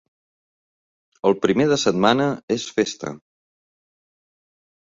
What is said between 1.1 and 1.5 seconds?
El